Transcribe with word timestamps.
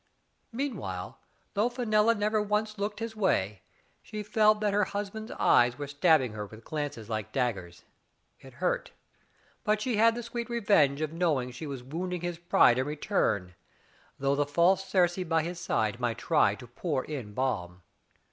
Meanwhile, 0.51 1.19
though 1.53 1.69
Fenella 1.69 2.15
never 2.15 2.41
once 2.41 2.79
looked 2.79 2.97
his 2.99 3.15
way, 3.15 3.61
she 4.01 4.23
felt 4.23 4.59
that 4.59 4.73
her 4.73 4.85
husband's 4.85 5.29
eyes 5.33 5.77
were 5.77 5.85
stabbing 5.85 6.33
her 6.33 6.47
with 6.47 6.63
glances 6.63 7.07
like 7.07 7.31
daggers. 7.31 7.83
It 8.39 8.53
hurt; 8.53 8.93
but 9.63 9.79
she 9.79 9.97
had 9.97 10.15
the 10.15 10.23
sweet 10.23 10.49
revenge 10.49 11.01
of 11.01 11.13
knowing 11.13 11.51
she 11.51 11.67
was 11.67 11.83
wounding 11.83 12.21
his 12.21 12.39
pride 12.39 12.79
in 12.79 12.87
return, 12.87 13.53
though 14.17 14.33
the 14.35 14.47
false 14.47 14.83
Circe 14.87 15.17
by 15.23 15.43
his 15.43 15.59
side 15.59 15.99
might 15.99 16.17
try 16.17 16.55
to 16.55 16.65
pour 16.65 17.05
in 17.05 17.35
balm. 17.35 17.83